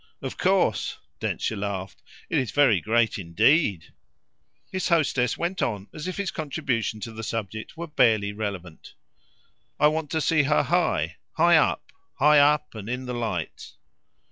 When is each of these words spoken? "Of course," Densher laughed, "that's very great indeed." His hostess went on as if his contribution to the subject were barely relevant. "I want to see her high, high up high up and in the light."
"Of 0.23 0.35
course," 0.35 0.97
Densher 1.19 1.55
laughed, 1.55 2.01
"that's 2.27 2.49
very 2.49 2.81
great 2.81 3.19
indeed." 3.19 3.93
His 4.71 4.87
hostess 4.87 5.37
went 5.37 5.61
on 5.61 5.89
as 5.93 6.07
if 6.07 6.17
his 6.17 6.31
contribution 6.31 6.99
to 7.01 7.11
the 7.11 7.21
subject 7.21 7.77
were 7.77 7.85
barely 7.85 8.33
relevant. 8.33 8.95
"I 9.79 9.89
want 9.89 10.09
to 10.09 10.19
see 10.21 10.41
her 10.41 10.63
high, 10.63 11.17
high 11.33 11.57
up 11.57 11.91
high 12.15 12.39
up 12.39 12.73
and 12.73 12.89
in 12.89 13.05
the 13.05 13.13
light." 13.13 13.73